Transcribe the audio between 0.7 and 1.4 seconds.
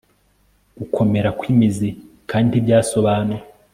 gukomera